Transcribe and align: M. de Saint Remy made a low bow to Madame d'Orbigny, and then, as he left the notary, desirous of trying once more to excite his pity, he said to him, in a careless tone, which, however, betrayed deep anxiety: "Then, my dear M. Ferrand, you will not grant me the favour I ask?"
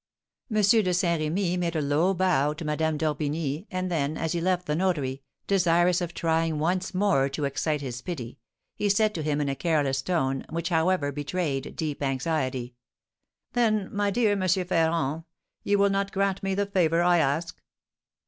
M. 0.49 0.59
de 0.63 0.93
Saint 0.95 1.21
Remy 1.21 1.57
made 1.57 1.75
a 1.75 1.79
low 1.79 2.15
bow 2.15 2.53
to 2.53 2.65
Madame 2.65 2.97
d'Orbigny, 2.97 3.67
and 3.69 3.91
then, 3.91 4.17
as 4.17 4.31
he 4.31 4.41
left 4.41 4.65
the 4.65 4.75
notary, 4.75 5.21
desirous 5.45 6.01
of 6.01 6.11
trying 6.15 6.57
once 6.57 6.95
more 6.95 7.29
to 7.29 7.45
excite 7.45 7.81
his 7.81 8.01
pity, 8.01 8.39
he 8.73 8.89
said 8.89 9.13
to 9.13 9.21
him, 9.21 9.39
in 9.39 9.47
a 9.47 9.55
careless 9.55 10.01
tone, 10.01 10.43
which, 10.49 10.69
however, 10.69 11.11
betrayed 11.11 11.75
deep 11.75 12.01
anxiety: 12.01 12.73
"Then, 13.53 13.93
my 13.95 14.09
dear 14.09 14.31
M. 14.31 14.47
Ferrand, 14.47 15.23
you 15.63 15.77
will 15.77 15.91
not 15.91 16.11
grant 16.11 16.41
me 16.41 16.55
the 16.55 16.65
favour 16.65 17.03
I 17.03 17.19
ask?" 17.19 17.61